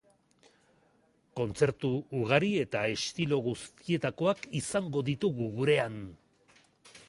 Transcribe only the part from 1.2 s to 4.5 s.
Kontzertu ugari eta estilo guztietakoak